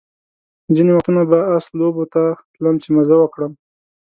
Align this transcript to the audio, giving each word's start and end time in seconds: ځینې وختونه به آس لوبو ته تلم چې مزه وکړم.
ځینې 0.75 0.91
وختونه 0.93 1.21
به 1.29 1.39
آس 1.55 1.65
لوبو 1.77 2.03
ته 2.13 2.21
تلم 2.53 2.75
چې 2.81 2.89
مزه 2.95 3.15
وکړم. 3.19 3.51